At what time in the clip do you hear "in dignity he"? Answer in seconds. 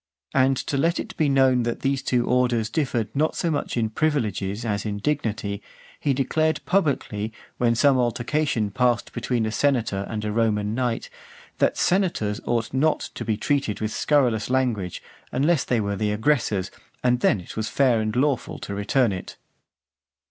4.83-6.11